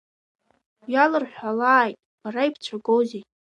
Иалырҳәалааит, 0.93 1.95
бара 2.21 2.41
ибцәагозеи? 2.47 3.23